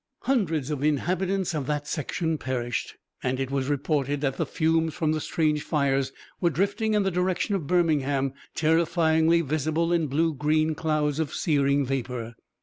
Hundreds 0.21 0.71
of 0.71 0.83
inhabitants 0.83 1.53
of 1.53 1.67
the 1.67 1.79
section 1.83 2.39
perished, 2.39 2.95
and 3.21 3.39
it 3.39 3.51
was 3.51 3.67
reported 3.69 4.19
that 4.19 4.35
the 4.37 4.47
fumes 4.47 4.95
from 4.95 5.11
the 5.11 5.21
strange 5.21 5.61
fires 5.61 6.11
were 6.39 6.49
drifting 6.49 6.95
in 6.95 7.03
the 7.03 7.11
direction 7.11 7.53
of 7.53 7.67
Birmingham, 7.67 8.33
terrifyingly 8.55 9.41
visible 9.41 9.93
in 9.93 10.07
blue 10.07 10.33
green 10.33 10.73
clouds 10.73 11.19
of 11.19 11.31
searing 11.31 11.85
vapor. 11.85 12.33